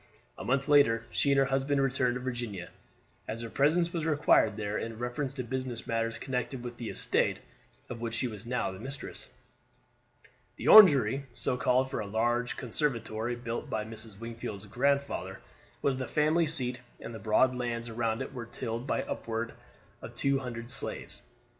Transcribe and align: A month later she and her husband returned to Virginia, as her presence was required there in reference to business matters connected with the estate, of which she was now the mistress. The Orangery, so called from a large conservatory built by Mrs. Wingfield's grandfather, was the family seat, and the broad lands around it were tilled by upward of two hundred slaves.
A 0.35 0.43
month 0.43 0.67
later 0.67 1.05
she 1.11 1.31
and 1.31 1.37
her 1.37 1.45
husband 1.45 1.79
returned 1.79 2.15
to 2.15 2.19
Virginia, 2.21 2.71
as 3.27 3.41
her 3.41 3.51
presence 3.51 3.93
was 3.93 4.03
required 4.03 4.57
there 4.57 4.75
in 4.75 4.97
reference 4.97 5.31
to 5.35 5.43
business 5.43 5.85
matters 5.85 6.17
connected 6.17 6.63
with 6.63 6.77
the 6.77 6.89
estate, 6.89 7.37
of 7.87 8.01
which 8.01 8.15
she 8.15 8.27
was 8.27 8.43
now 8.43 8.71
the 8.71 8.79
mistress. 8.79 9.29
The 10.55 10.67
Orangery, 10.67 11.27
so 11.35 11.55
called 11.55 11.91
from 11.91 11.99
a 11.99 12.11
large 12.11 12.57
conservatory 12.57 13.35
built 13.35 13.69
by 13.69 13.85
Mrs. 13.85 14.19
Wingfield's 14.19 14.65
grandfather, 14.65 15.39
was 15.83 15.99
the 15.99 16.07
family 16.07 16.47
seat, 16.47 16.79
and 16.99 17.13
the 17.13 17.19
broad 17.19 17.55
lands 17.55 17.87
around 17.87 18.23
it 18.23 18.33
were 18.33 18.47
tilled 18.47 18.87
by 18.87 19.03
upward 19.03 19.53
of 20.01 20.15
two 20.15 20.39
hundred 20.39 20.71
slaves. 20.71 21.21